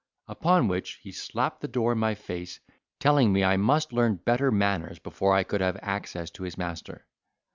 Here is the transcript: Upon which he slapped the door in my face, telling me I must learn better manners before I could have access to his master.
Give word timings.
Upon 0.27 0.67
which 0.67 0.93
he 1.03 1.11
slapped 1.11 1.61
the 1.61 1.67
door 1.67 1.91
in 1.91 1.99
my 1.99 2.15
face, 2.15 2.59
telling 2.99 3.31
me 3.31 3.43
I 3.43 3.55
must 3.57 3.93
learn 3.93 4.15
better 4.15 4.49
manners 4.51 4.97
before 4.97 5.35
I 5.35 5.43
could 5.43 5.61
have 5.61 5.77
access 5.83 6.31
to 6.31 6.41
his 6.43 6.57
master. 6.57 7.05